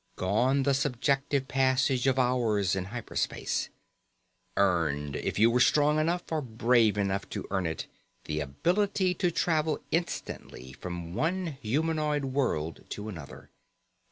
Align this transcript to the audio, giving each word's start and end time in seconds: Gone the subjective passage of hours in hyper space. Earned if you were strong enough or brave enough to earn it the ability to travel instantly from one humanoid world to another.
Gone 0.15 0.63
the 0.63 0.73
subjective 0.73 1.47
passage 1.47 2.07
of 2.07 2.17
hours 2.17 2.75
in 2.75 2.85
hyper 2.85 3.15
space. 3.15 3.69
Earned 4.57 5.15
if 5.15 5.37
you 5.37 5.51
were 5.51 5.59
strong 5.59 5.99
enough 5.99 6.23
or 6.31 6.41
brave 6.41 6.97
enough 6.97 7.29
to 7.29 7.45
earn 7.51 7.67
it 7.67 7.85
the 8.25 8.39
ability 8.39 9.13
to 9.13 9.29
travel 9.29 9.79
instantly 9.91 10.73
from 10.73 11.13
one 11.13 11.59
humanoid 11.61 12.25
world 12.25 12.83
to 12.89 13.09
another. 13.09 13.51